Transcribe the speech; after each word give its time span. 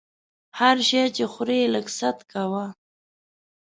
هر 0.59 0.77
شی 0.87 1.03
چې 1.15 1.23
خورې 1.31 1.59
لږ 1.73 1.87
ست 1.97 2.19
کوه! 2.31 2.65